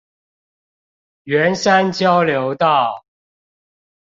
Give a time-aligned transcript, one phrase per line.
[1.25, 3.05] 圓山交流道